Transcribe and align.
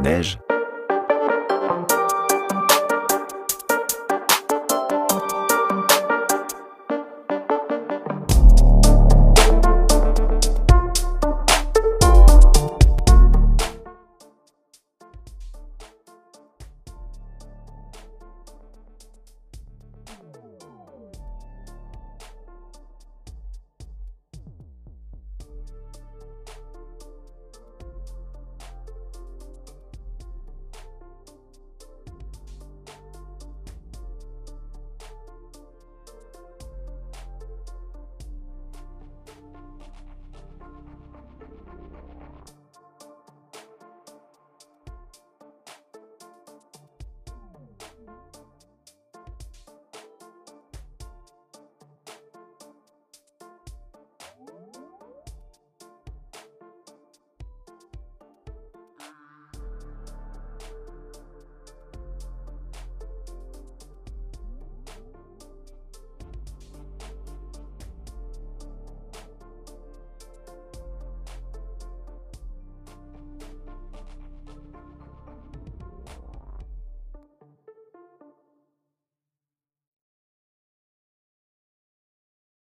Neige. 0.00 0.45